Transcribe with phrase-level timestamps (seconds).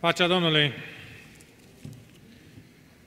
[0.00, 0.72] Pacea Domnului!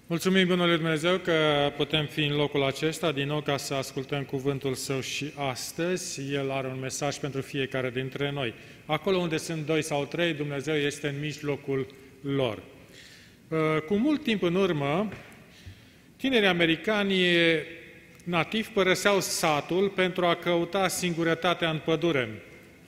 [0.07, 1.33] Mulțumim Bunului Dumnezeu că
[1.77, 6.33] putem fi în locul acesta din nou ca să ascultăm cuvântul Său și astăzi.
[6.33, 8.53] El are un mesaj pentru fiecare dintre noi.
[8.85, 11.87] Acolo unde sunt doi sau trei, Dumnezeu este în mijlocul
[12.21, 12.63] lor.
[13.47, 15.09] Uh, cu mult timp în urmă,
[16.17, 17.15] tinerii americani
[18.23, 22.43] nativi părăseau satul pentru a căuta singurătatea în pădure.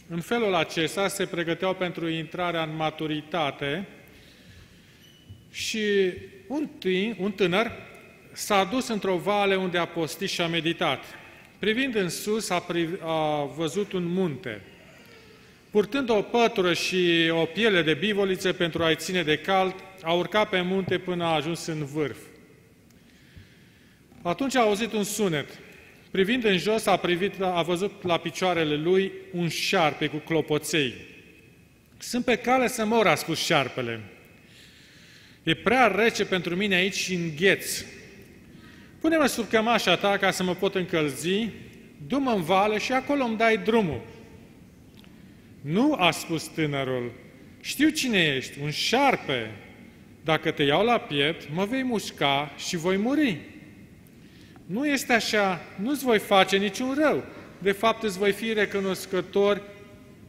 [0.07, 3.87] În felul acesta se pregăteau pentru intrarea în maturitate
[5.51, 5.79] și
[6.47, 7.71] un, tânăr, un tânăr
[8.31, 11.03] s-a dus într-o vale unde a postit și a meditat.
[11.59, 14.61] Privind în sus, a, priv- a văzut un munte.
[15.69, 20.49] Purtând o pătură și o piele de bivoliță pentru a-i ține de cald, a urcat
[20.49, 22.17] pe munte până a ajuns în vârf.
[24.21, 25.59] Atunci a auzit un sunet.
[26.13, 30.93] Privind în jos, a, privit, a văzut la picioarele lui un șarpe cu clopoței.
[31.97, 33.99] Sunt pe cale să mor, a spus șarpele.
[35.43, 37.83] E prea rece pentru mine aici și îngheț.
[38.99, 41.49] Pune-mă sub cămașa ta ca să mă pot încălzi,
[42.07, 44.01] du-mă în vale și acolo îmi dai drumul.
[45.61, 47.11] Nu, a spus tânărul,
[47.61, 49.51] știu cine ești, un șarpe.
[50.23, 53.52] Dacă te iau la piept, mă vei mușca și voi muri.
[54.65, 57.23] Nu este așa, nu-ți voi face niciun rău.
[57.57, 59.61] De fapt, îți voi fi recunoscător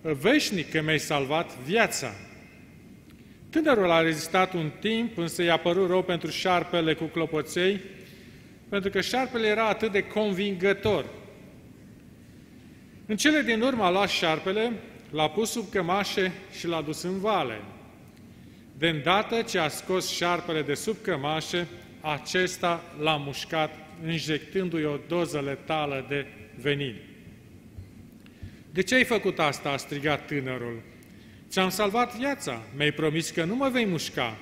[0.00, 2.14] veșnic că mi-ai salvat viața.
[3.50, 7.80] Tânărul a rezistat un timp, însă i-a părut rău pentru șarpele cu clopoței,
[8.68, 11.04] pentru că șarpele era atât de convingător.
[13.06, 14.72] În cele din urmă a luat șarpele,
[15.10, 17.60] l-a pus sub cămașe și l-a dus în vale.
[18.78, 21.66] De îndată ce a scos șarpele de sub cămașe,
[22.00, 23.70] acesta l-a mușcat,
[24.06, 26.26] injectându-i o doză letală de
[26.60, 26.94] venin.
[28.70, 30.82] De ce ai făcut asta?" a strigat tânărul.
[31.48, 34.38] Ți-am salvat viața, mi-ai promis că nu mă vei mușca.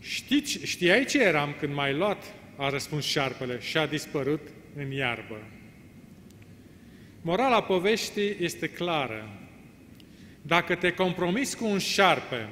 [0.00, 2.24] Știți, știai ce eram când m-ai luat?
[2.56, 4.40] A răspuns șarpele și a dispărut
[4.76, 5.38] în iarbă.
[7.20, 9.28] Morala poveștii este clară.
[10.42, 12.48] Dacă te compromiți cu un șarpe,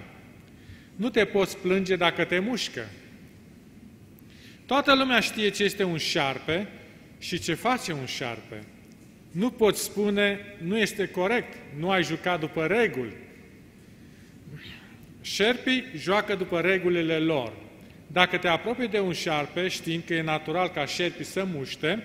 [0.97, 2.89] nu te poți plânge dacă te mușcă.
[4.71, 6.69] Toată lumea știe ce este un șarpe
[7.19, 8.63] și ce face un șarpe.
[9.31, 13.17] Nu poți spune, nu este corect, nu ai jucat după reguli.
[15.21, 17.53] Șerpii joacă după regulile lor.
[18.07, 22.03] Dacă te apropii de un șarpe, știind că e natural ca șerpii să muște,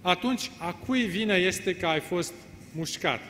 [0.00, 2.32] atunci a cui vine este că ai fost
[2.74, 3.20] mușcat.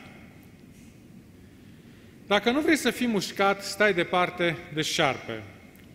[2.27, 5.43] Dacă nu vrei să fii mușcat, stai departe de șarpe.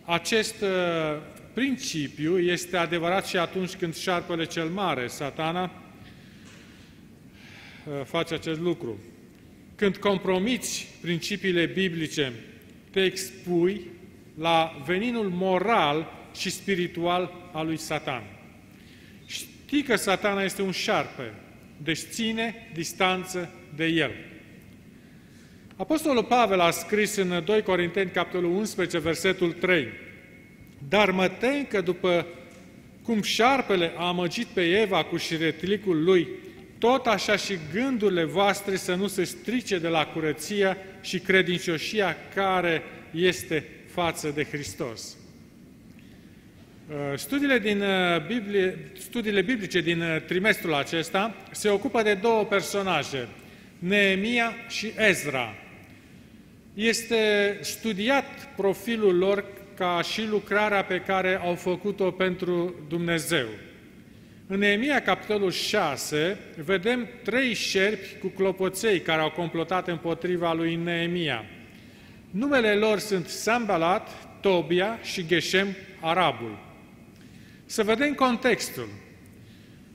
[0.05, 5.71] Acest uh, principiu este adevărat și atunci când șarpele cel mare, satana,
[7.89, 8.99] Uh, face acest lucru.
[9.75, 12.33] Când compromiți principiile biblice,
[12.91, 13.81] te expui
[14.39, 18.23] la veninul moral și spiritual al lui Satan.
[19.25, 21.33] Știi că satana este un șarpe,
[21.77, 24.11] deci ține distanță de el.
[25.75, 29.87] Apostolul Pavel a scris în 2 Corinteni, capitolul 11, versetul 3,
[30.89, 32.25] Dar mă tem că după
[33.03, 36.27] cum șarpele a amăgit pe Eva cu șiretlicul lui,
[36.77, 42.83] tot așa și gândurile voastre să nu se strice de la curăția și credincioșia care
[43.11, 45.17] este față de Hristos.
[46.89, 52.43] Uh, studiile, din uh, Biblie, studiile biblice din uh, trimestrul acesta se ocupă de două
[52.43, 53.27] personaje,
[53.79, 55.55] Neemia și Ezra.
[56.73, 59.45] Este studiat profilul lor
[59.79, 63.47] ca și lucrarea pe care au făcut-o pentru Dumnezeu.
[64.47, 71.45] În Neemia, capitolul 6, vedem trei șerpi cu clopoței care au complotat împotriva lui Neemia.
[72.31, 74.09] Numele lor sunt Sambalat,
[74.41, 75.67] Tobia și Geshem,
[75.99, 76.59] Arabul.
[77.65, 78.89] Să vedem contextul.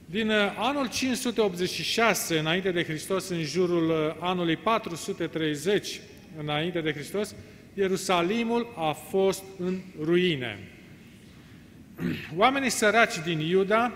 [0.06, 6.00] Din uh, anul 586 înainte de Hristos, în jurul uh, anului 430
[6.38, 7.34] înainte de Hristos,
[7.74, 10.58] Ierusalimul a fost în ruine.
[12.36, 13.92] Oamenii săraci din Iuda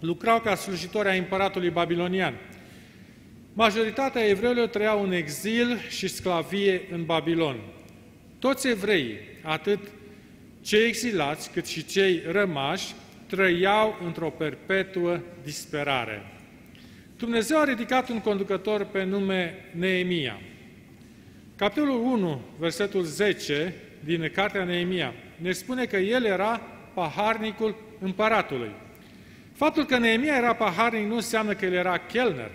[0.00, 2.34] lucrau ca slujitori ai împăratului babilonian.
[3.52, 7.56] Majoritatea evreilor trăiau în exil și sclavie în Babilon.
[8.38, 9.78] Toți evreii, atât
[10.62, 12.94] cei exilați cât și cei rămași,
[13.26, 16.22] trăiau într-o perpetuă disperare.
[17.18, 20.40] Dumnezeu a ridicat un conducător pe nume Neemia.
[21.56, 26.60] Capitolul 1, versetul 10 din cartea Neemia ne spune că el era
[26.94, 28.70] paharnicul împăratului.
[29.52, 32.50] Faptul că Neemia era paharnic nu înseamnă că el era chelner.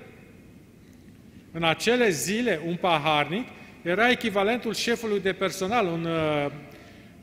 [1.51, 3.47] În acele zile, un paharnic
[3.81, 6.51] era echivalentul șefului de personal, un uh,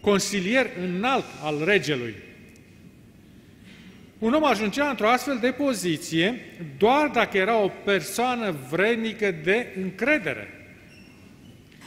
[0.00, 2.14] consilier înalt al regelui.
[4.18, 6.40] Un om ajungea într-o astfel de poziție
[6.78, 10.55] doar dacă era o persoană vrednică de încredere.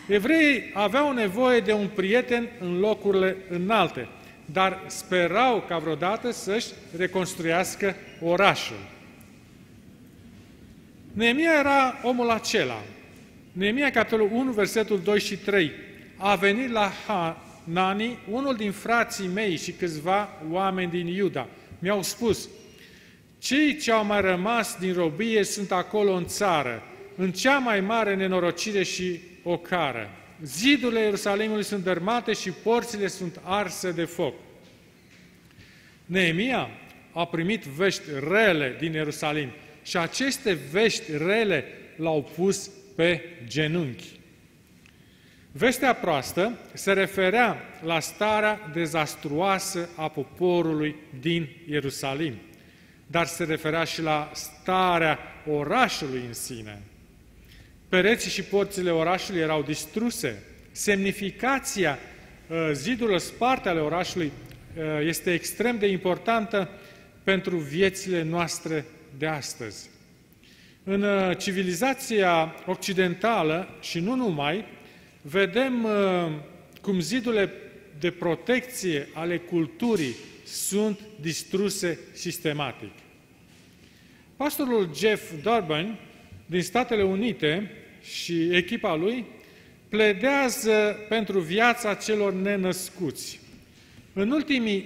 [0.10, 4.08] Evreii aveau nevoie de un prieten în locurile înalte,
[4.46, 6.68] dar sperau ca vreodată să-și
[6.98, 8.80] reconstruiască orașul.
[11.14, 12.82] Neemia era omul acela.
[13.52, 15.72] Neemia, capitolul 1, versetul 2 și 3.
[16.18, 21.48] A venit la Hanani, unul din frații mei și câțiva oameni din Iuda.
[21.80, 22.50] Mi-au spus,
[23.40, 26.84] cei ce au mai rămas din robie sunt acolo în țară,
[27.16, 30.10] în cea mai mare nenorocire și ocară.
[30.44, 34.34] Zidurile Ierusalimului sunt dărmate și porțile sunt arse de foc.
[36.06, 36.70] Neemia
[37.14, 39.50] a primit vești rele din Ierusalim
[39.84, 41.66] și aceste vești rele
[41.96, 44.20] l-au pus pe genunchi.
[45.52, 52.34] Vestea proastă se referea la starea dezastruoasă a poporului din Ierusalim,
[53.08, 56.82] dar se referea și la starea orașului în sine.
[57.90, 60.44] Pereții și porțile orașului erau distruse.
[60.72, 62.00] Semnificația
[62.48, 64.32] uh, zidurilor sparte ale orașului
[64.78, 66.70] uh, este extrem de importantă
[67.24, 68.86] pentru viețile noastre
[69.18, 69.90] de astăzi.
[70.84, 74.66] În uh, civilizația occidentală și nu numai,
[75.22, 75.88] vedem
[76.82, 77.52] cum zidurile
[78.00, 80.16] de protecție ale culturii
[80.46, 82.92] sunt distruse sistematic.
[84.36, 85.98] Pastorul Jeff Durbin
[86.50, 89.26] din Statele Unite și echipa lui
[89.90, 93.40] pledează pentru viața celor nenăscuți.
[94.14, 94.86] În ultimii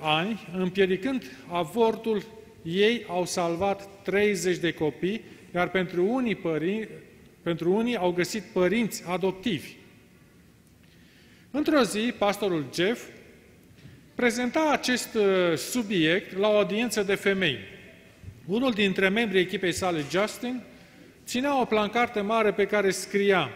[0.00, 2.22] ani, împiedicând avortul,
[2.62, 5.20] ei au salvat 30 de copii,
[5.54, 6.88] iar pentru unii, părinți,
[7.42, 9.72] pentru unii au găsit părinți adoptivi.
[11.50, 13.04] Într-o zi, pastorul Jeff
[14.14, 15.16] prezenta acest
[15.56, 17.58] subiect la o audiență de femei.
[18.46, 20.62] Unul dintre membrii echipei sale, Justin,
[21.30, 23.50] ținea o plancartă mare pe care scria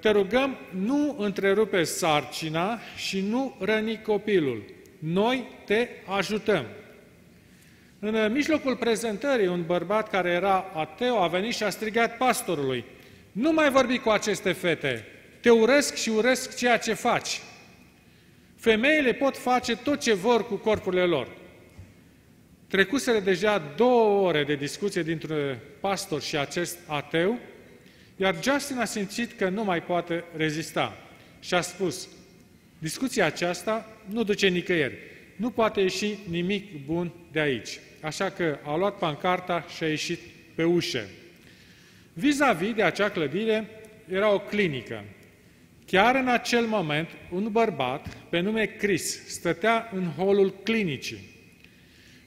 [0.00, 4.62] Te rugăm, nu întrerupe sarcina și nu răni copilul.
[4.98, 6.64] Noi te ajutăm.
[7.98, 12.84] În mijlocul prezentării, un bărbat care era ateu a venit și a strigat pastorului,
[13.32, 15.04] nu mai vorbi cu aceste fete,
[15.40, 17.40] te urăsc și urăsc ceea ce faci.
[18.56, 21.28] Femeile pot face tot ce vor cu corpurile lor.
[22.68, 27.38] Trecuseră deja două ore de discuție dintre pastor și acest ateu,
[28.16, 30.96] iar Justin a simțit că nu mai poate rezista
[31.40, 32.08] și a spus,
[32.78, 34.98] discuția aceasta nu duce nicăieri,
[35.36, 37.80] nu poate ieși nimic bun de aici.
[38.00, 40.20] Așa că a luat pancarta și a ieșit
[40.54, 41.08] pe ușă.
[42.12, 43.68] Vis-a-vis de acea clădire
[44.08, 45.04] era o clinică.
[45.86, 51.36] Chiar în acel moment, un bărbat pe nume Chris stătea în holul clinicii.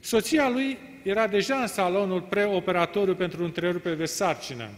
[0.04, 4.70] Soția lui era deja în salonul preoperatoriu pentru întrerupere de sarcină.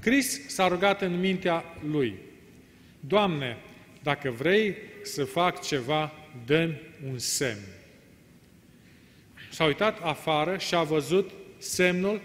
[0.00, 2.14] Chris s-a rugat în mintea lui,
[3.00, 3.56] Doamne,
[4.02, 6.12] dacă vrei să fac ceva,
[6.46, 6.70] dă
[7.10, 7.60] un semn.
[9.50, 12.20] S-a uitat afară și a văzut semnul,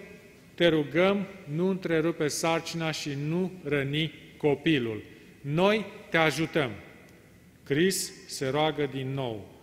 [0.56, 5.04] te rugăm, nu întrerupe sarcina și nu răni copilul.
[5.42, 6.72] Noi te ajutăm.
[7.64, 9.59] Chris se roagă din nou.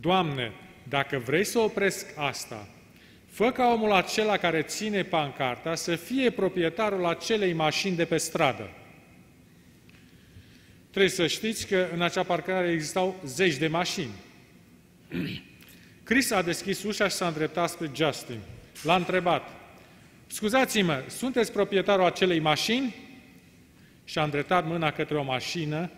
[0.00, 0.52] Doamne,
[0.88, 2.68] dacă vrei să opresc asta,
[3.26, 8.70] fă ca omul acela care ține pancarta să fie proprietarul acelei mașini de pe stradă.
[10.90, 14.12] Trebuie să știți că în acea parcare existau zeci de mașini.
[16.04, 18.38] Chris a deschis ușa și s-a îndreptat spre Justin.
[18.82, 19.48] L-a întrebat,
[20.26, 22.94] scuzați-mă, sunteți proprietarul acelei mașini?
[24.04, 25.90] Și a îndreptat mâna către o mașină.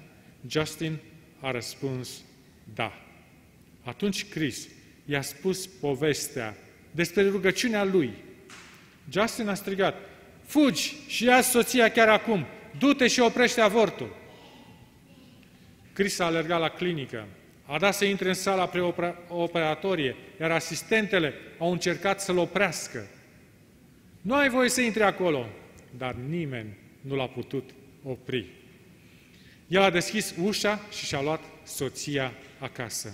[0.49, 0.99] Justin
[1.41, 2.23] a răspuns,
[2.75, 2.93] da.
[3.83, 4.69] Atunci Chris
[5.05, 6.57] i-a spus povestea
[6.91, 8.13] despre rugăciunea lui.
[9.11, 9.95] Justin a strigat,
[10.45, 12.47] fugi și ia soția chiar acum,
[12.79, 14.17] du-te și oprește avortul.
[15.93, 17.27] Chris a alergat la clinică,
[17.67, 23.07] a dat să intre în sala preoperatorie, iar asistentele au încercat să-l oprească.
[24.21, 25.47] Nu ai voie să intri acolo,
[25.97, 27.71] dar nimeni nu l-a putut
[28.03, 28.47] opri.
[29.69, 33.13] El a deschis ușa și și-a luat soția acasă.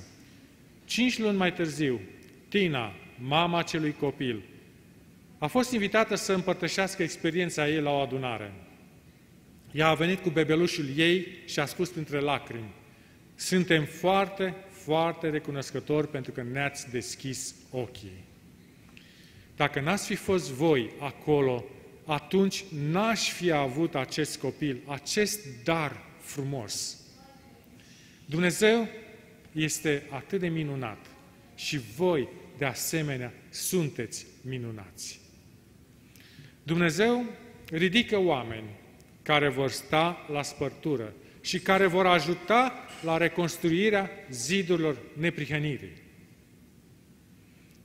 [0.88, 2.00] Cinci luni mai târziu,
[2.48, 4.42] Tina, mama acelui copil,
[5.38, 8.52] a fost invitată să împărtășească experiența ei la o adunare.
[9.72, 12.74] Ea a venit cu bebelușul ei și a spus printre lacrimi,
[13.34, 18.24] suntem foarte, foarte recunoscători pentru că ne-ați deschis ochii.
[19.56, 21.64] Dacă n-ați fi fost voi acolo,
[22.04, 26.96] atunci n-aș fi avut acest copil, acest dar frumos.
[28.24, 28.88] Dumnezeu
[29.58, 31.06] este atât de minunat
[31.54, 35.20] și voi, de asemenea, sunteți minunați.
[36.62, 37.24] Dumnezeu
[37.70, 38.68] ridică oameni
[39.22, 42.72] care vor sta la spărtură și care vor ajuta
[43.04, 46.02] la reconstruirea zidurilor neprihănirii.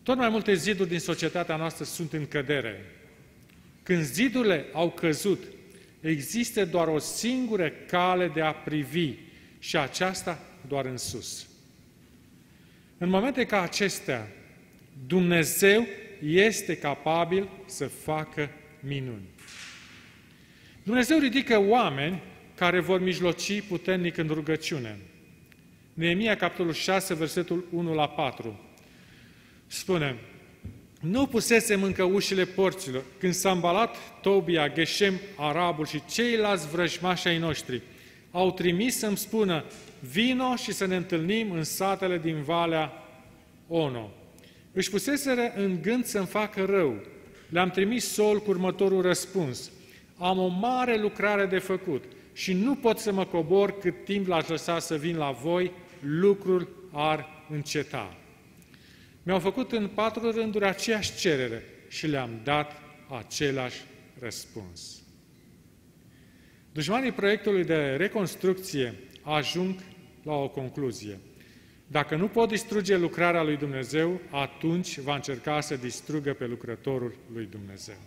[0.03, 2.85] Tot mai multe ziduri din societatea noastră sunt în cădere.
[3.83, 5.43] Când zidurile au căzut,
[5.99, 9.13] există doar o singură cale de a privi
[9.59, 11.47] și aceasta doar în sus.
[13.03, 14.27] În momente ca acestea,
[15.07, 15.87] Dumnezeu
[16.25, 19.21] este capabil să facă minuni.
[20.83, 22.21] Dumnezeu ridică oameni
[22.55, 24.97] care vor mijloci puternic în rugăciune.
[25.93, 28.59] Neemia, capitolul 6, versetul 1 la 4,
[29.67, 30.15] spune
[30.99, 37.37] Nu pusesem încă ușile porților când s-a îmbalat Tobia, Geshem, Arabul și ceilalți vrăjmași ai
[37.37, 37.81] noștri.
[38.31, 39.63] Au trimis să-mi spună,
[40.11, 42.91] vino și să ne întâlnim în satele din Valea
[43.67, 44.09] Ono.
[44.71, 47.01] Își puseseră în gând să-mi facă rău.
[47.49, 49.71] Le-am trimis sol cu următorul răspuns.
[50.17, 54.47] Am o mare lucrare de făcut și nu pot să mă cobor cât timp l-aș
[54.47, 58.17] lăsa să vin la voi, lucrul ar înceta.
[59.23, 62.81] Mi-au făcut în patru rânduri aceeași cerere și le-am dat
[63.17, 63.81] același
[64.19, 65.03] răspuns.
[66.71, 69.75] Dușmanii proiectului de reconstrucție ajung
[70.23, 71.19] la o concluzie.
[71.87, 77.45] Dacă nu pot distruge lucrarea lui Dumnezeu, atunci va încerca să distrugă pe lucrătorul lui
[77.45, 77.97] Dumnezeu.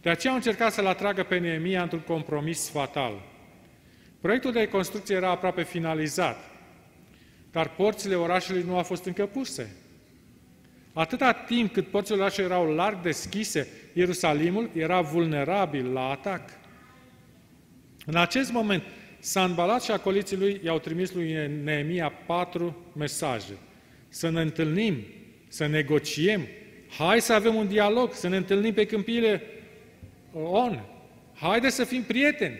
[0.00, 3.22] De aceea au încercat să-l atragă pe Neemia într-un compromis fatal.
[4.20, 6.38] Proiectul de construcție era aproape finalizat,
[7.50, 9.76] dar porțile orașului nu au fost încă puse.
[10.92, 16.50] Atâta timp cât porțile orașului erau larg deschise, Ierusalimul era vulnerabil la atac.
[18.06, 18.82] În acest moment,
[19.24, 23.52] Sanbalat și acoliții lui i-au trimis lui Neemia patru mesaje.
[24.08, 25.04] Să ne întâlnim,
[25.48, 26.46] să negociem,
[26.98, 29.42] hai să avem un dialog, să ne întâlnim pe câmpiile
[30.32, 30.84] on.
[31.34, 32.58] Haide să fim prieteni.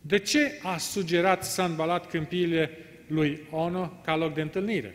[0.00, 2.70] De ce a sugerat Sanbalat câmpiile
[3.06, 4.94] lui Ono ca loc de întâlnire?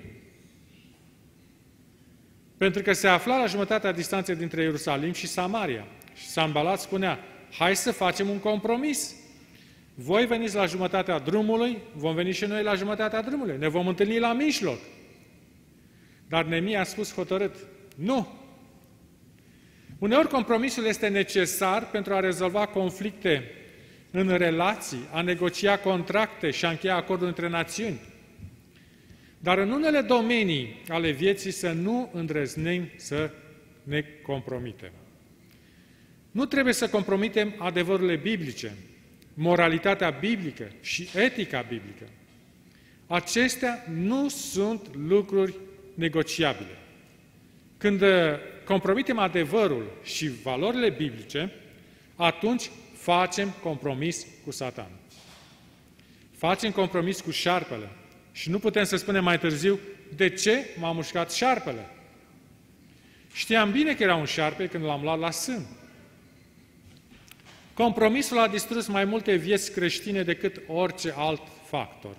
[2.57, 5.87] Pentru că se afla la jumătatea distanței dintre Ierusalim și Samaria.
[6.13, 7.19] Și Sanbalat spunea,
[7.51, 9.19] hai să facem un compromis.
[10.03, 13.57] Voi veniți la jumătatea drumului, vom veni și noi la jumătatea drumului.
[13.57, 14.79] Ne vom întâlni la mijloc.
[16.27, 17.55] Dar Nemia a spus hotărât,
[17.95, 18.27] nu,
[20.01, 23.51] Uneori compromisul este necesar pentru a rezolva conflicte
[24.11, 27.99] în relații, a negocia contracte și a încheia acorduri între națiuni.
[29.39, 33.31] Dar în unele domenii ale vieții să nu îndrăznim să
[33.83, 34.91] ne compromitem.
[36.31, 38.73] Nu trebuie să compromitem adevărurile biblice,
[39.33, 42.03] moralitatea biblică și etica biblică.
[43.07, 45.53] Acestea nu sunt lucruri
[45.93, 46.77] negociabile.
[47.77, 48.03] Când
[48.65, 51.51] compromitem adevărul și valorile biblice,
[52.15, 54.89] atunci facem compromis cu Satan.
[56.37, 57.89] Facem compromis cu șarpele.
[58.31, 59.79] Și nu putem să spunem mai târziu,
[60.15, 61.89] de ce m-a mușcat șarpele?
[63.33, 65.65] Știam bine că era un șarpe când l-am luat la sân.
[67.81, 72.15] Compromisul a distrus mai multe vieți creștine decât orice alt factor.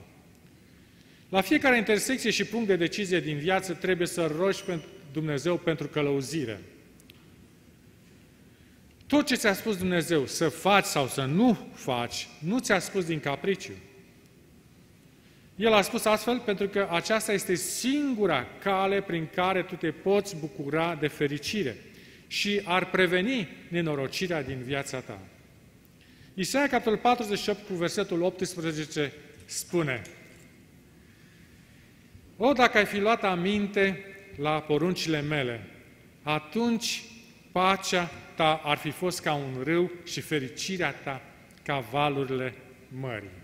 [1.28, 5.88] La fiecare intersecție și punct de decizie din viață trebuie să rogi pentru Dumnezeu pentru
[5.88, 6.60] călăuzire.
[9.06, 13.20] Tot ce ți-a spus Dumnezeu să faci sau să nu faci, nu ți-a spus din
[13.20, 13.72] capriciu.
[15.56, 20.36] El a spus astfel pentru că aceasta este singura cale prin care tu te poți
[20.36, 21.76] bucura de fericire
[22.26, 25.18] și ar preveni nenorocirea din viața ta.
[26.34, 29.12] Isaia, capitolul 48, cu versetul 18,
[29.44, 30.02] spune
[32.36, 34.04] O, dacă ai fi luat aminte
[34.36, 35.66] la poruncile mele,
[36.22, 37.02] atunci
[37.52, 41.22] pacea ta ar fi fost ca un râu și fericirea ta
[41.62, 42.54] ca valurile
[42.88, 43.40] mării.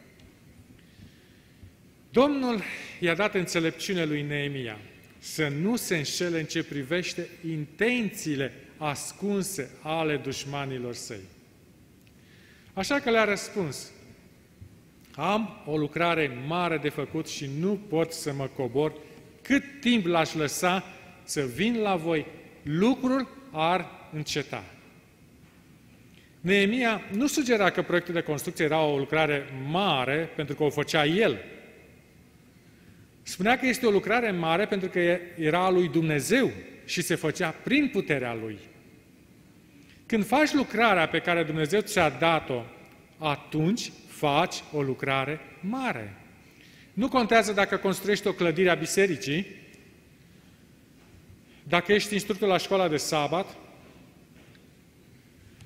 [2.11, 2.62] Domnul
[3.00, 4.78] i-a dat înțelepciune lui Neemia
[5.18, 11.21] să nu se înșele în ce privește intențiile ascunse ale dușmanilor săi.
[12.78, 13.90] Așa că le-a răspuns,
[15.14, 18.92] am o lucrare mare de făcut și nu pot să mă cobor
[19.42, 20.85] cât timp l-aș lăsa
[21.25, 22.26] să vin la voi,
[22.62, 24.64] lucrul ar înceta.
[26.40, 31.06] Neemia nu sugera că proiectul de construcție era o lucrare mare pentru că o făcea
[31.06, 31.38] el.
[33.23, 34.99] Spunea că este o lucrare mare pentru că
[35.37, 36.50] era a lui Dumnezeu
[36.85, 38.58] și se făcea prin puterea lui.
[40.09, 42.62] Când faci lucrarea pe care Dumnezeu ți-a dat-o,
[43.19, 46.17] atunci faci o lucrare mare.
[46.93, 49.47] Nu contează dacă construiești o clădire a bisericii,
[51.62, 53.57] dacă ești instructor la școala de sabat,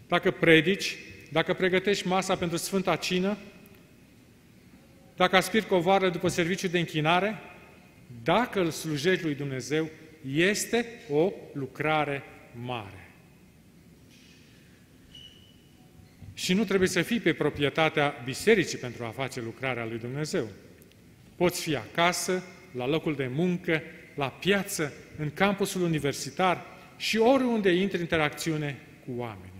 [0.09, 0.97] dacă predici,
[1.31, 3.37] dacă pregătești masa pentru Sfânta Cină,
[5.17, 7.39] dacă aspiri covară după serviciu de închinare,
[8.23, 9.91] dacă îl slujești lui Dumnezeu,
[10.27, 12.23] este o lucrare
[12.65, 13.02] mare.
[16.43, 20.49] Și nu trebuie să fii pe proprietatea bisericii pentru a face lucrarea lui Dumnezeu.
[21.37, 22.43] Poți fi acasă,
[22.77, 23.83] la locul de muncă,
[24.15, 29.53] la piață, în campusul universitar și oriunde intri în interacțiune cu oameni.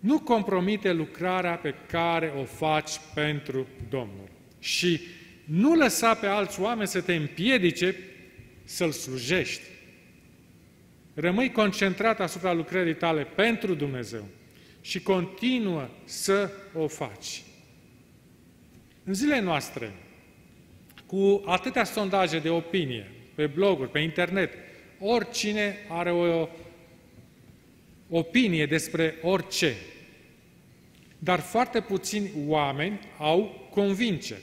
[0.00, 4.28] Nu compromite lucrarea pe care o faci pentru Domnul.
[4.58, 5.00] Și
[5.44, 7.96] nu lăsa pe alți oameni să te împiedice
[8.64, 9.62] să-L slujești.
[11.14, 14.28] Rămâi concentrat asupra lucrării tale pentru Dumnezeu
[14.86, 17.42] și continuă să o faci.
[19.04, 19.92] În zilele noastre,
[21.06, 24.52] cu atâtea sondaje de opinie, pe bloguri, pe internet,
[25.00, 26.48] oricine are o
[28.08, 29.76] opinie despre orice,
[31.18, 34.42] dar foarte puțini oameni au convingere.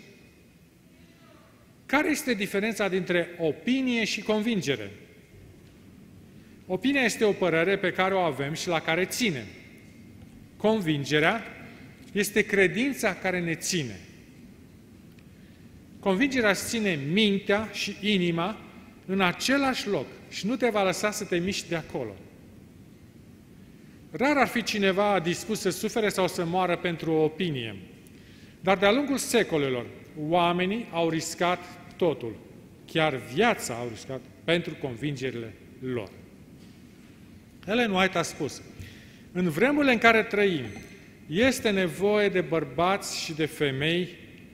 [1.86, 4.92] Care este diferența dintre opinie și convingere?
[6.68, 9.46] Opinia este o părere pe care o avem și la care ținem.
[10.64, 11.44] Convingerea
[12.12, 14.00] este credința care ne ține.
[16.00, 18.58] Convingerea ține mintea și inima
[19.06, 22.16] în același loc și nu te va lăsa să te miști de acolo.
[24.12, 27.76] Rar ar fi cineva dispus să sufere sau să moară pentru o opinie.
[28.60, 29.86] Dar de-a lungul secolelor,
[30.28, 31.60] oamenii au riscat
[31.98, 32.36] totul.
[32.92, 36.10] Chiar viața au riscat pentru convingerile lor.
[37.68, 38.62] Ellen White a spus,
[39.34, 40.66] în vremurile în care trăim,
[41.28, 44.10] este nevoie de bărbați și de femei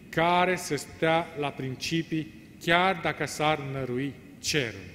[0.09, 4.87] care să stea la principii, chiar dacă s-ar nărui cerul.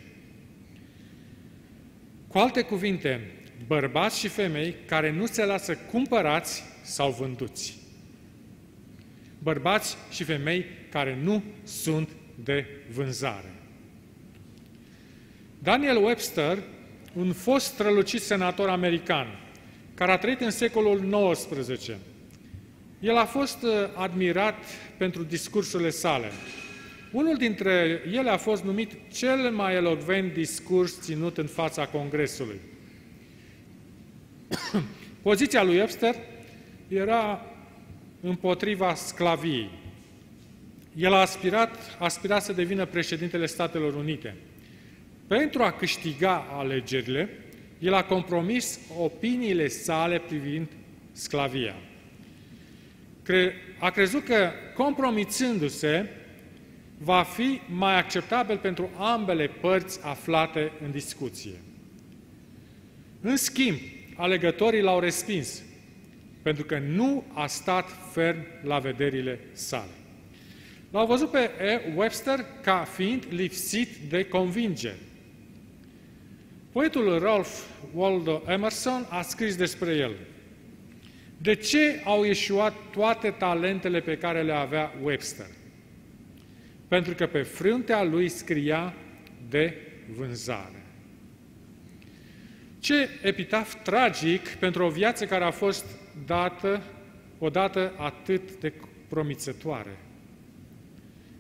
[2.29, 3.31] Cu alte cuvinte,
[3.67, 7.79] bărbați și femei care nu se lasă cumpărați sau vânduți.
[9.39, 12.09] Bărbați și femei care nu sunt
[12.45, 13.53] de vânzare.
[15.59, 16.59] Daniel Webster,
[17.13, 19.44] un fost strălucit senator american,
[19.95, 21.91] care a trăit în secolul XIX,
[23.01, 24.65] el a fost uh, admirat
[24.97, 26.31] pentru discursurile sale.
[27.13, 32.61] Unul dintre ele a fost numit cel mai elocvent discurs ținut în fața Congresului.
[35.23, 36.15] Poziția lui Webster
[36.89, 37.47] era
[38.21, 39.71] împotriva sclaviei.
[40.97, 44.37] El a aspirat, a aspirat să devină președintele Statelor Unite.
[45.27, 47.29] Pentru a câștiga alegerile,
[47.85, 50.69] el a compromis opiniile sale privind
[51.13, 51.75] sclavia.
[53.79, 56.09] A crezut că, compromițându-se,
[56.99, 61.61] va fi mai acceptabil pentru ambele părți aflate în discuție.
[63.21, 63.79] În schimb,
[64.17, 65.63] alegătorii l-au respins,
[66.43, 69.93] pentru că nu a stat ferm la vederile sale.
[70.91, 71.51] L-au văzut pe
[71.95, 74.99] Webster ca fiind lipsit de convingere.
[76.75, 77.51] Poetul Ralph
[77.93, 80.15] Waldo Emerson a scris despre el.
[81.37, 85.47] De ce au ieșuat toate talentele pe care le avea Webster?
[86.89, 88.95] Pentru că pe fruntea lui scria
[89.49, 89.77] de
[90.17, 90.85] vânzare.
[92.79, 95.85] Ce epitaf tragic pentru o viață care a fost
[96.27, 96.83] dată
[97.39, 98.73] odată atât de
[99.09, 99.97] promițătoare.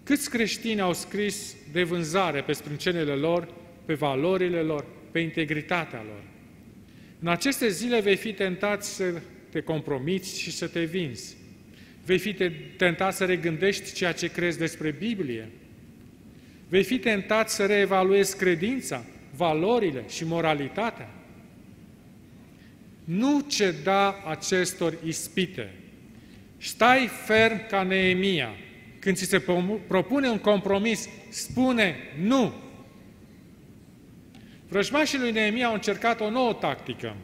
[0.02, 3.48] Câți creștini au scris de vânzare pe sprâncenele lor,
[3.84, 6.22] pe valorile lor, pe integritatea lor.
[7.20, 11.36] În aceste zile vei fi tentat să te compromiți și să te vinzi.
[12.04, 12.34] Vei fi
[12.76, 15.48] tentat să regândești ceea ce crezi despre Biblie.
[16.68, 19.04] Vei fi tentat să reevaluezi credința,
[19.36, 21.10] valorile și moralitatea.
[23.04, 25.70] Nu ceda acestor ispite.
[26.58, 28.54] Stai ferm ca Neemia.
[28.98, 29.42] Când ți se
[29.86, 32.63] propune un compromis, spune nu.
[34.74, 37.16] Vrăjmașii lui Neemia au încercat o nouă tactică.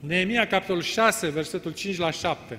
[0.00, 2.58] Neemia, capitolul 6, versetul 5 la 7.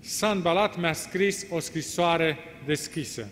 [0.00, 3.28] Sanbalat mi-a scris o scrisoare deschisă.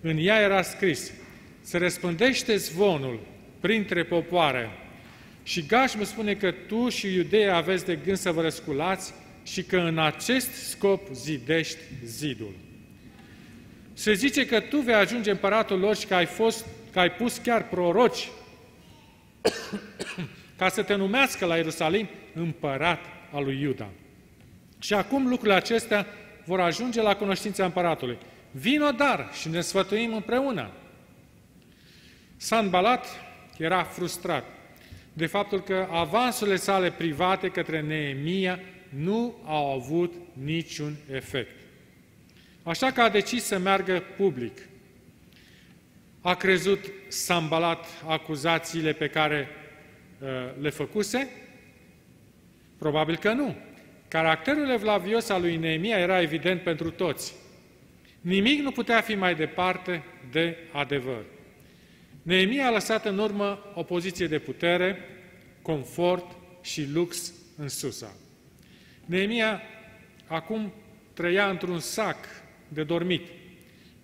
[0.00, 1.12] În ea era scris,
[1.60, 3.20] să răspândește zvonul
[3.60, 4.70] printre popoare.
[5.42, 9.62] Și Gaș mă spune că tu și iudeii aveți de gând să vă răsculați și
[9.62, 12.54] că în acest scop zidești zidul.
[13.92, 17.38] Se zice că tu vei ajunge împăratul lor și că ai, fost, că ai pus
[17.38, 18.28] chiar proroci
[20.56, 23.00] ca să te numească la Ierusalim împărat
[23.32, 23.88] al lui Iuda.
[24.78, 26.06] Și acum lucrurile acestea
[26.44, 28.18] vor ajunge la cunoștința împăratului.
[28.50, 30.70] Vino dar și ne sfătuim împreună.
[32.36, 33.06] Sanbalat
[33.58, 34.44] era frustrat
[35.12, 41.56] de faptul că avansurile sale private către Neemia nu au avut niciun efect.
[42.62, 44.58] Așa că a decis să meargă public.
[46.28, 49.48] A crezut Sambalat acuzațiile pe care
[50.18, 50.28] uh,
[50.60, 51.28] le făcuse?
[52.78, 53.56] Probabil că nu.
[54.08, 57.34] Caracterul evlavios al lui Neemia era evident pentru toți.
[58.20, 61.24] Nimic nu putea fi mai departe de adevăr.
[62.22, 64.98] Neemia a lăsat în urmă o poziție de putere,
[65.62, 68.16] confort și lux în Susa.
[69.04, 69.62] Neemia
[70.26, 70.72] acum
[71.14, 72.16] trăia într-un sac
[72.68, 73.26] de dormit,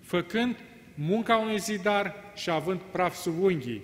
[0.01, 0.55] făcând
[0.95, 3.81] munca unui zidar și având praf sub unghii.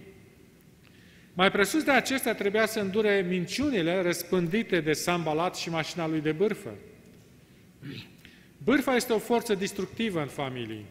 [1.34, 6.32] Mai presus de acestea trebuia să îndure minciunile răspândite de Sambalat și mașina lui de
[6.32, 6.70] bârfă.
[8.58, 10.86] Bârfa este o forță destructivă în familie,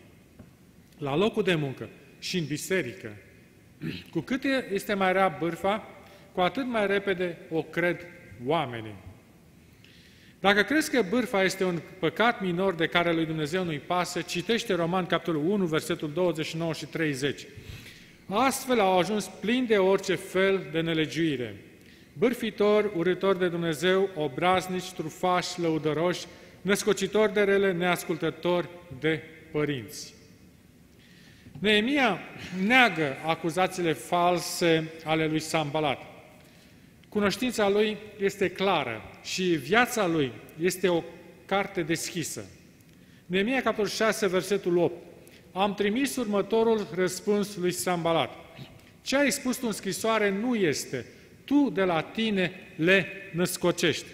[0.99, 3.17] la locul de muncă și în biserică.
[4.11, 5.87] Cu cât este mai rea bârfa,
[6.33, 8.07] cu atât mai repede o cred
[8.45, 8.95] oamenii.
[10.41, 14.75] Dacă crezi că bârfa este un păcat minor de care lui Dumnezeu nu-i pasă, citește
[14.75, 17.47] Roman, capitolul 1, versetul 29 și 30.
[18.27, 21.57] Astfel au ajuns plini de orice fel de nelegiuire.
[22.13, 26.27] Bârfitori, urători de Dumnezeu, obraznici, trufași, lăudăroși,
[26.63, 28.69] născocitori de rele, neascultători
[29.01, 29.23] de
[29.53, 30.15] părinți.
[31.59, 32.19] Neemia
[32.67, 36.10] neagă acuzațiile false ale lui Sambalat.
[37.11, 41.03] Cunoștința lui este clară și viața lui este o
[41.47, 42.45] carte deschisă.
[43.27, 44.95] Neemia, capitolul 6, versetul 8.
[45.53, 48.31] Am trimis următorul răspuns lui Sambalat.
[49.03, 51.07] Ce ai spus tu în scrisoare nu este.
[51.45, 54.07] Tu de la tine le născocești.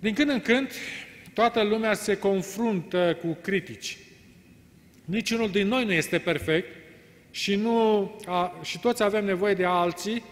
[0.00, 0.70] Din când în când,
[1.34, 3.98] toată lumea se confruntă cu critici.
[5.04, 6.68] Niciunul din noi nu este perfect
[7.30, 10.22] și, nu, a, și toți avem nevoie de alții,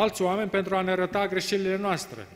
[0.00, 2.26] alți oameni pentru a ne arăta greșelile noastre.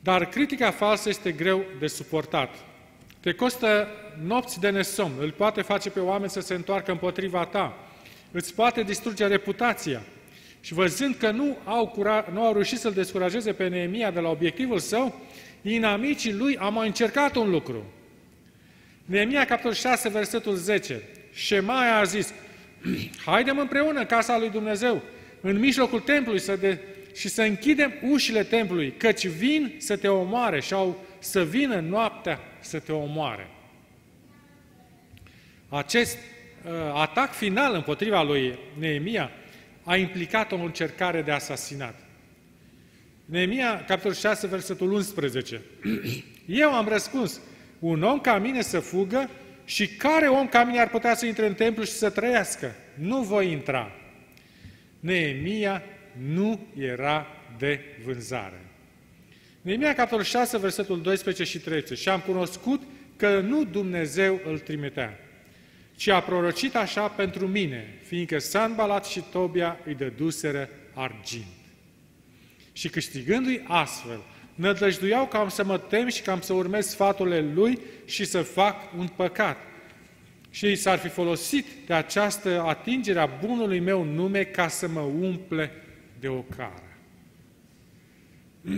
[0.00, 2.54] Dar critica falsă este greu de suportat.
[3.20, 3.88] Te costă
[4.22, 7.76] nopți de nesomn, îl poate face pe oameni să se întoarcă împotriva ta,
[8.30, 10.02] îți poate distruge reputația.
[10.60, 14.28] Și văzând că nu au, cura, nu au reușit să-l descurajeze pe Neemia de la
[14.28, 15.20] obiectivul său,
[15.62, 17.84] inamicii lui au mai încercat un lucru.
[19.04, 21.02] Neemia, capitolul 6, versetul 10.
[21.38, 22.34] Șemaia a zis,
[23.24, 25.02] haidem împreună casa lui Dumnezeu,
[25.40, 26.78] în mijlocul templului să de,
[27.14, 32.40] și să închidem ușile templului, căci vin să te omoare și au să vină noaptea
[32.60, 33.50] să te omoare.
[35.68, 39.30] Acest uh, atac final împotriva lui Neemia
[39.84, 41.94] a implicat o încercare de asasinat.
[43.24, 45.62] Neemia, capitolul 6, versetul 11.
[46.46, 47.40] Eu am răspuns,
[47.78, 49.30] un om ca mine să fugă
[49.68, 52.74] și care om ca mine ar putea să intre în templu și să trăiască?
[52.94, 53.92] Nu voi intra.
[55.00, 55.82] Neemia
[56.32, 57.26] nu era
[57.58, 58.64] de vânzare.
[59.60, 62.02] Neemia, capitolul 6, versetul 12 și 13.
[62.02, 62.82] Și am cunoscut
[63.16, 65.18] că nu Dumnezeu îl trimitea,
[65.96, 71.44] ci a prorocit așa pentru mine, fiindcă Sanbalat și Tobia îi dăduseră argint.
[72.72, 74.20] Și câștigându-i astfel,
[74.58, 78.42] nădăjduiau că am să mă tem și că am să urmez sfaturile lui și să
[78.42, 79.56] fac un păcat.
[80.50, 85.00] Și ei s-ar fi folosit de această atingere a bunului meu nume ca să mă
[85.00, 85.72] umple
[86.20, 86.96] de o cară.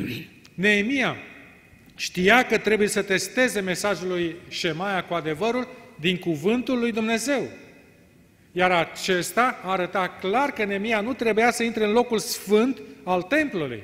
[0.55, 1.16] Neemia
[1.97, 5.69] știa că trebuie să testeze mesajul lui Șemaia cu adevărul
[6.01, 7.49] din cuvântul lui Dumnezeu.
[8.53, 13.83] Iar acesta arăta clar că Neemia nu trebuia să intre în locul sfânt al templului.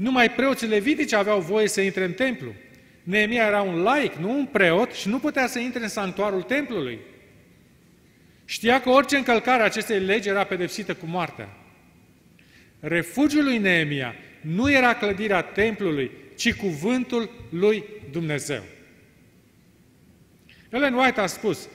[0.00, 2.54] Numai preoții levitici aveau voie să intre în templu.
[3.02, 6.98] Neemia era un laic, nu un preot și nu putea să intre în sanctuarul templului.
[8.44, 11.56] Știa că orice încălcare a acestei legi era pedepsită cu moartea.
[12.80, 18.62] Refugiul lui Neemia nu era clădirea templului, ci cuvântul lui Dumnezeu.
[20.70, 21.68] Ellen White a spus,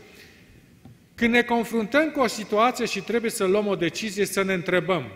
[1.16, 5.12] când ne confruntăm cu o situație și trebuie să luăm o decizie, să ne întrebăm,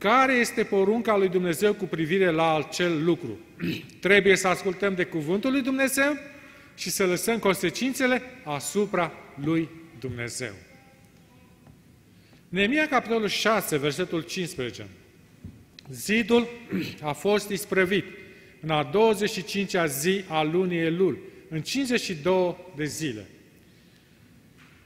[0.00, 3.38] care este porunca lui Dumnezeu cu privire la acel lucru?
[4.00, 6.16] Trebuie să ascultăm de cuvântul lui Dumnezeu
[6.76, 10.52] și să lăsăm consecințele asupra lui Dumnezeu.
[12.48, 14.86] Neemia, capitolul 6, versetul 15.
[15.90, 16.48] Zidul
[17.02, 18.04] a fost isprăvit
[18.60, 23.26] în a 25-a zi a lunii Elul, în 52 de zile.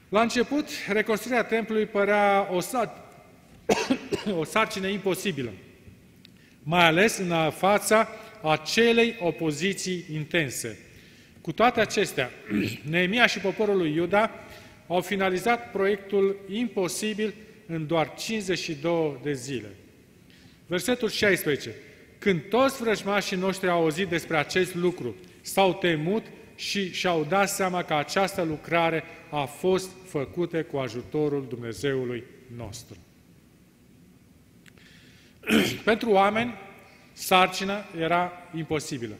[0.09, 3.03] La început, reconstruirea templului părea o, sar-
[4.31, 5.51] o sarcină imposibilă,
[6.63, 8.09] mai ales în fața
[8.41, 10.79] acelei opoziții intense.
[11.41, 12.31] Cu toate acestea,
[12.89, 14.31] Neemia și poporul lui Iuda
[14.87, 17.33] au finalizat proiectul imposibil
[17.67, 19.75] în doar 52 de zile.
[20.67, 21.75] Versetul 16.
[22.19, 26.23] Când toți vrăjmașii noștri au auzit despre acest lucru, s-au temut
[26.55, 32.23] și și-au dat seama că această lucrare a fost făcută cu ajutorul Dumnezeului
[32.55, 32.97] nostru.
[35.83, 36.53] Pentru oameni,
[37.13, 39.15] sarcina era imposibilă,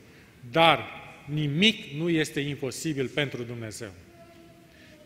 [0.52, 0.80] dar
[1.26, 3.90] nimic nu este imposibil pentru Dumnezeu.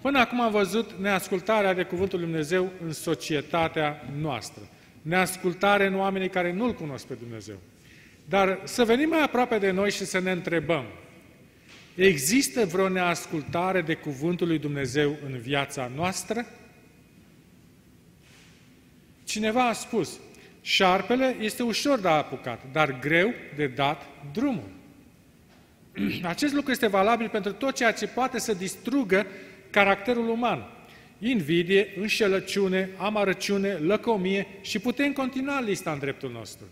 [0.02, 4.62] Până acum am văzut neascultarea de Cuvântul Lui Dumnezeu în societatea noastră.
[5.02, 7.56] Neascultare în oamenii care nu-L cunosc pe Dumnezeu.
[8.26, 10.86] Dar să venim mai aproape de noi și să ne întrebăm,
[11.96, 16.46] există vreo neascultare de Cuvântul lui Dumnezeu în viața noastră?
[19.24, 20.20] Cineva a spus,
[20.70, 24.70] șarpele este ușor de apucat, dar greu de dat drumul.
[26.24, 29.26] Acest lucru este valabil pentru tot ceea ce poate să distrugă
[29.70, 30.66] caracterul uman.
[31.20, 36.66] Invidie, înșelăciune, amarăciune, lăcomie și putem continua lista în dreptul nostru.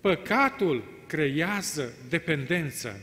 [0.00, 3.00] Păcatul creează dependență.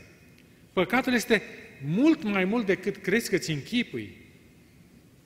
[0.72, 1.42] Păcatul este
[1.86, 4.16] mult mai mult decât crezi că ți închipui.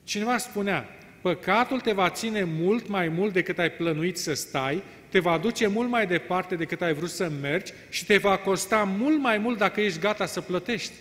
[0.03, 5.19] Cineva spunea, păcatul te va ține mult mai mult decât ai plănuit să stai, te
[5.19, 9.19] va duce mult mai departe decât ai vrut să mergi și te va costa mult
[9.19, 10.93] mai mult dacă ești gata să plătești.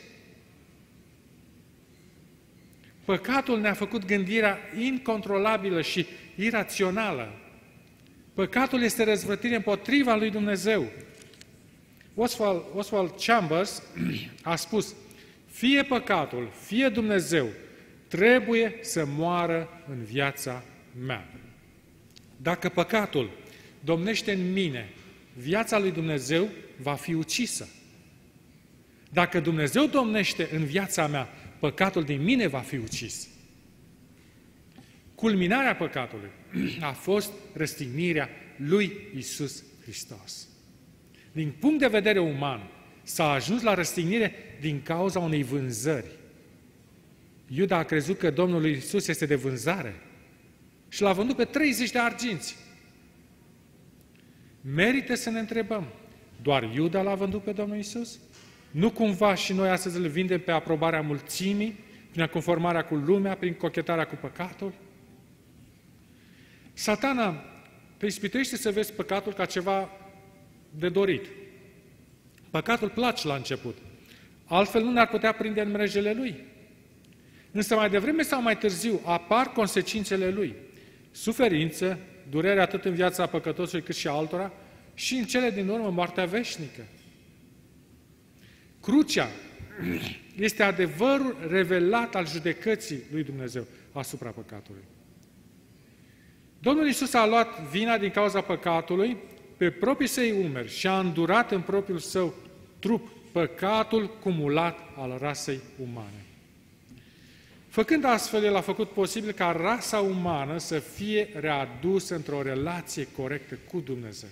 [3.05, 7.33] Păcatul ne-a făcut gândirea incontrolabilă și irațională.
[8.35, 10.87] Păcatul este răzvrătire împotriva lui Dumnezeu.
[12.15, 13.83] Oswald, Oswald Chambers
[14.43, 14.95] a spus,
[15.51, 17.49] fie păcatul, fie Dumnezeu,
[18.09, 20.65] trebuie să moară în viața
[21.07, 21.29] mea.
[22.37, 23.31] Dacă păcatul
[23.81, 24.89] domnește în mine,
[25.37, 26.49] viața lui Dumnezeu
[26.83, 27.69] va fi ucisă.
[29.13, 33.29] Dacă Dumnezeu domnește în viața mea, păcatul din mine va fi ucis.
[35.15, 36.31] Culminarea păcatului
[36.81, 40.49] a fost răstignirea lui Isus Hristos.
[41.33, 42.71] Din punct de vedere uman,
[43.03, 46.18] s-a ajuns la răstignire din cauza unei vânzări.
[47.49, 50.01] Iuda a crezut că Domnul Isus este de vânzare
[50.89, 52.57] și l-a vândut pe 30 de arginți.
[54.61, 55.87] Merită să ne întrebăm,
[56.43, 58.19] doar Iuda l-a vândut pe Domnul Isus?
[58.71, 61.79] Nu cumva și noi astăzi îl vindem pe aprobarea mulțimii,
[62.11, 64.73] prin conformarea cu lumea, prin cochetarea cu păcatul?
[66.73, 67.45] Satana
[67.97, 69.91] te ispitește să vezi păcatul ca ceva
[70.71, 71.27] de dorit.
[72.51, 73.77] Păcatul place la început.
[74.45, 76.45] Altfel nu ne-ar putea prinde în mrejele lui.
[77.59, 80.55] Însă mai devreme sau mai târziu apar consecințele lui.
[81.11, 81.99] Suferință,
[82.31, 84.53] durere atât în viața păcătosului cât și altora
[84.95, 86.83] și în cele din urmă moartea veșnică.
[88.83, 89.29] Crucea
[90.37, 94.85] este adevărul revelat al judecății lui Dumnezeu asupra păcatului.
[96.59, 99.17] Domnul Iisus a luat vina din cauza păcatului
[99.57, 102.35] pe proprii săi umeri și a îndurat în propriul său
[102.79, 106.28] trup păcatul cumulat al rasei umane.
[107.79, 113.59] Făcând astfel, el a făcut posibil ca rasa umană să fie readusă într-o relație corectă
[113.71, 114.29] cu Dumnezeu.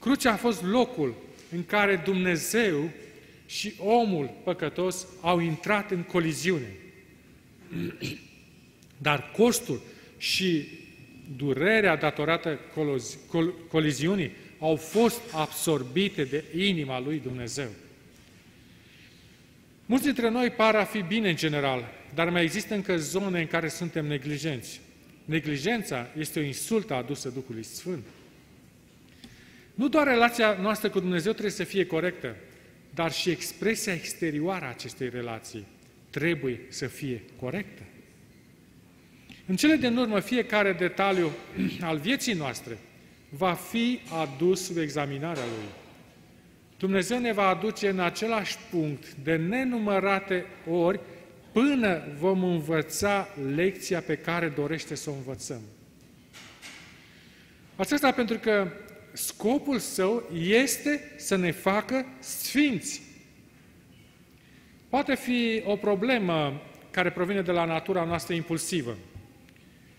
[0.00, 1.14] Crucea a fost locul
[1.50, 2.90] în care Dumnezeu
[3.46, 6.76] și omul păcătos au intrat în coliziune.
[9.06, 9.80] Dar costul
[10.16, 10.68] și
[11.36, 12.58] durerea datorată
[13.70, 17.68] coliziunii au fost absorbite de inima lui Dumnezeu.
[19.92, 23.46] Mulți dintre noi par a fi bine în general, dar mai există încă zone în
[23.46, 24.80] care suntem neglijenți.
[25.24, 28.04] Neglijența este o insultă adusă Duhului Sfânt.
[29.74, 32.36] Nu doar relația noastră cu Dumnezeu trebuie să fie corectă,
[32.94, 35.66] dar și expresia exterioară a acestei relații
[36.10, 37.82] trebuie să fie corectă.
[39.46, 41.30] În cele din urmă, fiecare detaliu
[41.80, 42.78] al vieții noastre
[43.28, 45.81] va fi adus sub examinarea Lui.
[46.82, 51.00] Dumnezeu ne va aduce în același punct de nenumărate ori
[51.52, 55.60] până vom învăța lecția pe care dorește să o învățăm.
[57.76, 58.68] Aceasta pentru că
[59.12, 63.02] scopul său este să ne facă sfinți.
[64.88, 68.96] Poate fi o problemă care provine de la natura noastră impulsivă.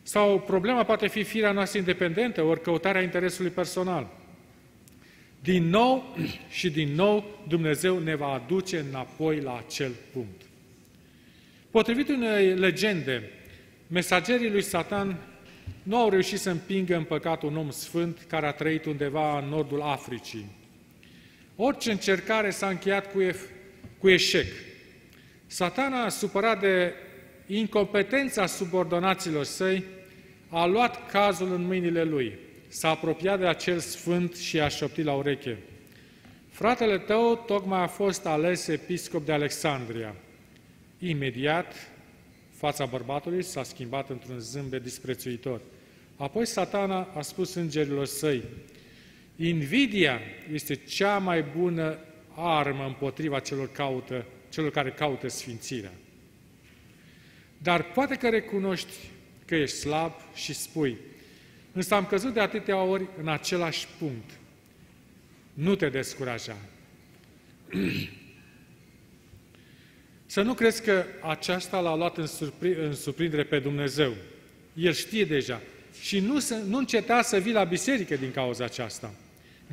[0.01, 4.21] Sau problema poate fi firea noastră independentă, ori căutarea interesului personal.
[5.43, 6.17] Din nou
[6.49, 10.41] și din nou Dumnezeu ne va aduce înapoi la acel punct.
[11.71, 13.29] Potrivit unei legende,
[13.87, 15.17] mesagerii lui Satan
[15.83, 19.49] nu au reușit să împingă în păcat un om sfânt care a trăit undeva în
[19.49, 20.45] nordul Africii.
[21.55, 23.49] Orice încercare s-a încheiat cu, ef-
[23.97, 24.47] cu eșec.
[25.47, 26.93] Satana, supărat de
[27.47, 29.83] incompetența subordonaților săi,
[30.49, 32.42] a luat cazul în mâinile lui.
[32.73, 35.57] S-a apropiat de acel sfânt și a șoptit la ureche.
[36.49, 40.15] Fratele tău tocmai a fost ales episcop de Alexandria.
[40.99, 41.73] Imediat,
[42.55, 45.61] fața bărbatului s-a schimbat într-un zâmbet disprețuitor.
[46.17, 48.43] Apoi satana a spus îngerilor săi,
[49.35, 50.19] Invidia
[50.51, 51.97] este cea mai bună
[52.35, 55.93] armă împotriva celor, caută, celor care caută sfințirea.
[57.57, 58.93] Dar poate că recunoști
[59.45, 60.97] că ești slab și spui,
[61.73, 64.29] însă am căzut de atâtea ori în același punct.
[65.53, 66.57] Nu te descuraja.
[70.25, 74.13] Să nu crezi că aceasta l-a luat în, surpri, în surprindere pe Dumnezeu.
[74.73, 75.61] El știe deja.
[76.01, 79.13] Și nu, să, nu înceta să vii la biserică din cauza aceasta.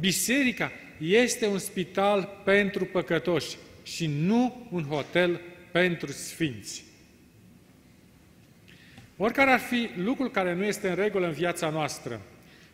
[0.01, 5.41] Biserica este un spital pentru păcătoși și nu un hotel
[5.73, 6.85] pentru sfinți.
[9.23, 12.21] Oricare ar fi lucrul care nu este în regulă în viața noastră,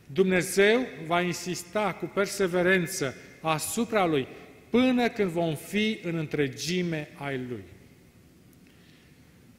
[0.07, 4.27] Dumnezeu va insista cu perseverență asupra Lui
[4.71, 7.63] până când vom fi în întregime ai Lui.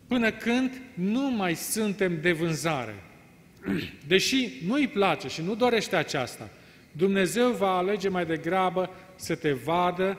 [0.07, 3.03] Până când nu mai suntem de vânzare.
[4.07, 6.49] Deși nu-i place și nu dorește aceasta,
[6.91, 10.17] Dumnezeu va alege mai degrabă să te vadă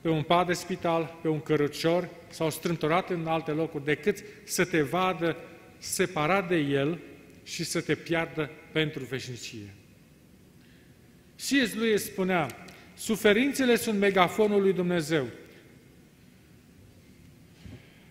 [0.00, 4.64] pe un pat de spital, pe un cărucior sau strântorat în alte locuri, decât să
[4.64, 5.36] te vadă
[5.80, 6.98] separat de El
[7.42, 9.74] și să te piardă pentru veșnicie.
[11.36, 11.74] C.S.
[11.74, 12.64] lui spunea,
[12.96, 15.26] suferințele sunt megafonul lui Dumnezeu.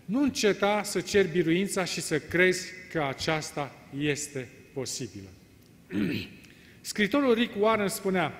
[0.05, 5.27] Nu înceta să ceri biruința și să crezi că aceasta este posibilă.
[6.82, 8.34] Scritorul Rick Warren spunea,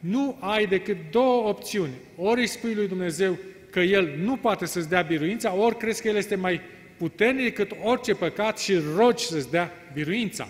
[0.00, 1.92] nu ai decât două opțiuni.
[2.16, 3.38] Ori îi spui lui Dumnezeu
[3.70, 6.60] că El nu poate să-ți dea biruința, ori crezi că El este mai
[6.98, 10.48] puternic decât orice păcat și rogi să-ți dea biruința.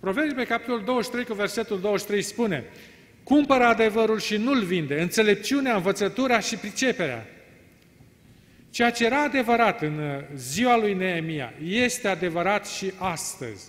[0.00, 2.64] Proverbii pe capitolul 23 cu versetul 23 spune
[3.22, 7.26] Cumpără adevărul și nu-l vinde, înțelepciunea, învățătura și priceperea.
[8.70, 13.64] Ceea ce era adevărat în ziua lui Neemia este adevărat și astăzi.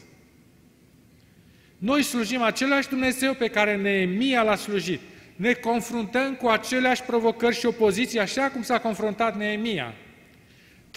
[1.78, 5.00] Noi slujim același Dumnezeu pe care Neemia l-a slujit.
[5.36, 9.93] Ne confruntăm cu aceleași provocări și opoziții, așa cum s-a confruntat Neemia.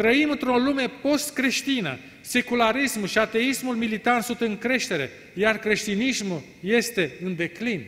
[0.01, 1.99] Trăim într-o lume post-creștină.
[2.21, 7.87] Secularismul și ateismul militant sunt în creștere, iar creștinismul este în declin.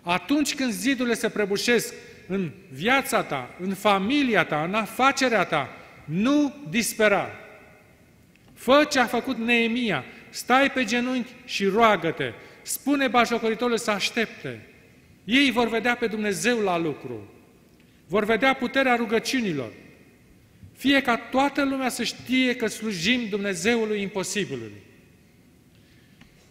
[0.00, 1.94] Atunci când zidurile se prăbușesc
[2.28, 7.30] în viața ta, în familia ta, în afacerea ta, nu dispera.
[8.54, 14.66] Fă ce a făcut Neemia, stai pe genunchi și roagă-te, spune bajocoritorului să aștepte.
[15.24, 17.32] Ei vor vedea pe Dumnezeu la lucru,
[18.06, 19.72] vor vedea puterea rugăciunilor,
[20.76, 24.82] fie ca toată lumea să știe că slujim Dumnezeului imposibilului.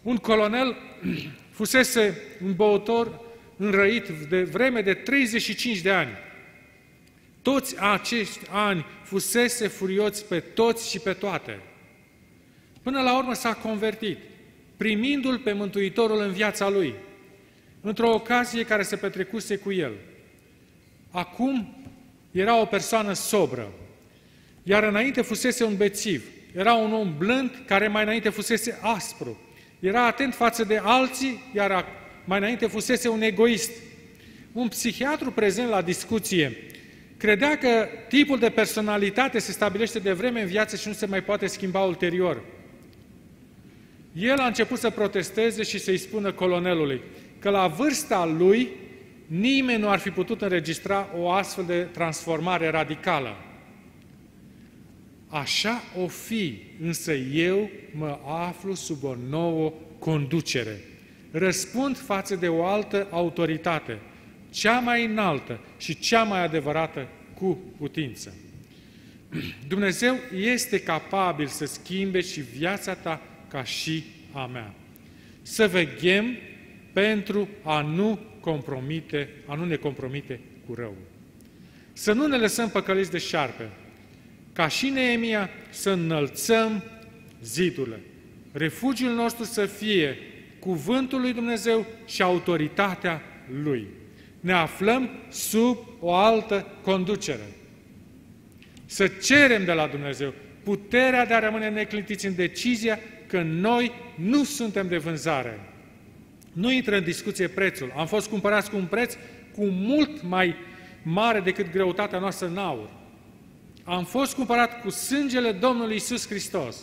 [0.02, 0.76] Un colonel
[1.56, 3.20] fusese un băutor
[3.56, 6.10] înrăit de vreme de 35 de ani.
[7.42, 11.60] Toți acești ani fusese furioți pe toți și pe toate.
[12.82, 14.18] Până la urmă s-a convertit,
[14.76, 16.94] primindu-L pe Mântuitorul în viața lui,
[17.80, 19.92] într-o ocazie care se petrecuse cu el.
[21.10, 21.76] Acum
[22.30, 23.72] era o persoană sobră,
[24.68, 26.24] iar înainte fusese un bețiv.
[26.56, 29.40] Era un om blând care mai înainte fusese aspru.
[29.80, 31.84] Era atent față de alții, iar
[32.24, 33.70] mai înainte fusese un egoist.
[34.52, 36.56] Un psihiatru prezent la discuție
[37.16, 41.22] credea că tipul de personalitate se stabilește de vreme în viață și nu se mai
[41.22, 42.42] poate schimba ulterior.
[44.12, 47.00] El a început să protesteze și să-i spună colonelului
[47.38, 48.70] că la vârsta lui
[49.26, 53.36] nimeni nu ar fi putut înregistra o astfel de transformare radicală.
[55.28, 60.80] Așa o fi, însă eu mă aflu sub o nouă conducere.
[61.30, 63.98] Răspund față de o altă autoritate,
[64.50, 68.34] cea mai înaltă și cea mai adevărată cu putință.
[69.68, 74.74] Dumnezeu este capabil să schimbe și viața ta ca și a mea.
[75.42, 76.36] Să veghem
[76.92, 80.94] pentru a nu, compromite, a nu ne compromite cu rău.
[81.92, 83.68] Să nu ne lăsăm păcăliți de șarpe,
[84.56, 86.82] ca și Neemia, să înălțăm
[87.42, 88.00] zidurile.
[88.52, 90.16] Refugiul nostru să fie
[90.58, 93.22] cuvântul lui Dumnezeu și autoritatea
[93.62, 93.86] Lui.
[94.40, 97.46] Ne aflăm sub o altă conducere.
[98.86, 104.44] Să cerem de la Dumnezeu puterea de a rămâne neclintiți în decizia că noi nu
[104.44, 105.60] suntem de vânzare.
[106.52, 107.92] Nu intră în discuție prețul.
[107.96, 109.14] Am fost cumpărați cu un preț
[109.54, 110.54] cu mult mai
[111.02, 112.90] mare decât greutatea noastră în aur.
[113.88, 116.76] Am fost cumpărat cu sângele Domnului Isus Hristos.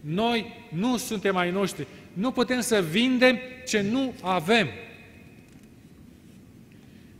[0.00, 1.86] Noi nu suntem ai noștri.
[2.12, 4.68] Nu putem să vindem ce nu avem.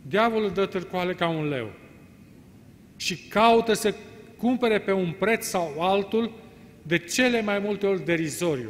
[0.01, 1.71] Diavolul dă târcoale ca un leu
[2.95, 3.95] și caută să
[4.37, 6.31] cumpere pe un preț sau altul
[6.81, 8.69] de cele mai multe ori derizoriu.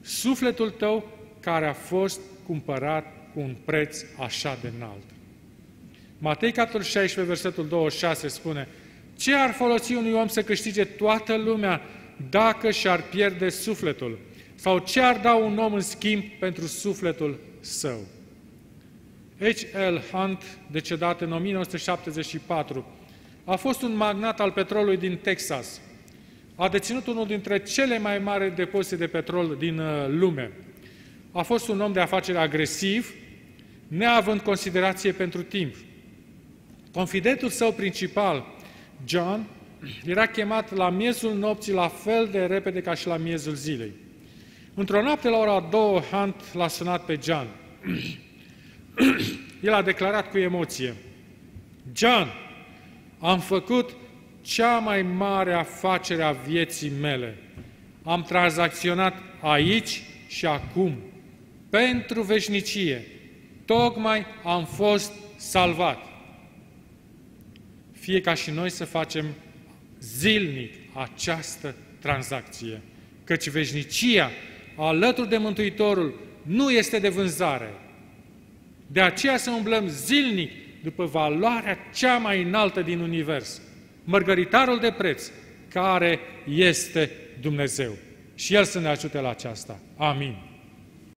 [0.00, 1.08] Sufletul tău
[1.40, 5.02] care a fost cumpărat cu un preț așa de înalt.
[6.18, 8.68] Matei, capitolul 16, versetul 26 spune
[9.22, 11.80] Ce ar folosi unui om să câștige toată lumea
[12.30, 14.18] dacă și-ar pierde sufletul?
[14.54, 18.00] Sau ce ar da un om în schimb pentru sufletul său?
[19.38, 20.00] H.L.
[20.12, 22.86] Hunt, decedat în 1974,
[23.44, 25.80] a fost un magnat al petrolului din Texas.
[26.54, 30.52] A deținut unul dintre cele mai mari depozite de petrol din uh, lume.
[31.32, 33.14] A fost un om de afaceri agresiv,
[33.88, 35.74] neavând considerație pentru timp.
[36.92, 38.60] Confidentul său principal,
[39.04, 39.46] John,
[40.04, 43.92] era chemat la miezul nopții la fel de repede ca și la miezul zilei.
[44.74, 47.46] Într-o noapte la ora două, Hunt l-a sunat pe John.
[49.62, 50.94] El a declarat cu emoție,
[51.92, 52.28] John,
[53.18, 53.90] am făcut
[54.40, 57.36] cea mai mare afacere a vieții mele.
[58.02, 60.98] Am tranzacționat aici și acum,
[61.70, 63.06] pentru veșnicie.
[63.64, 66.11] Tocmai am fost salvat.
[68.02, 69.26] Fie ca și noi să facem
[70.00, 72.80] zilnic această tranzacție,
[73.24, 74.30] căci veșnicia
[74.76, 77.74] alături de Mântuitorul nu este de vânzare.
[78.86, 80.50] De aceea să umblăm zilnic
[80.82, 83.60] după valoarea cea mai înaltă din univers,
[84.04, 85.30] mărgăritarul de preț,
[85.68, 87.92] care este Dumnezeu.
[88.34, 89.78] Și El să ne ajute la aceasta.
[89.96, 90.51] Amin.